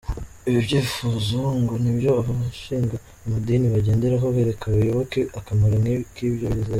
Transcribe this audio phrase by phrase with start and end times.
[0.49, 5.75] Ibi byifuzo ngo nibyo abashinga amadini bagenderaho bereka abayoboke akamaro
[6.15, 6.69] k’ibyo bizera.